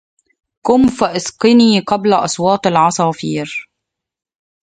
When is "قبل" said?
1.79-2.13